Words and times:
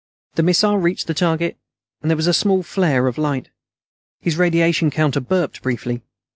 The 0.33 0.41
missile 0.41 0.79
reached 0.79 1.05
the 1.05 1.13
target, 1.13 1.59
and 2.01 2.09
there 2.09 2.17
was 2.17 2.25
a 2.25 2.33
small 2.33 2.63
flare 2.63 3.05
of 3.05 3.19
light. 3.19 3.49
His 4.19 4.35
radiation 4.35 4.89
counter 4.89 5.19
burped 5.19 5.61
briefly. 5.61 6.01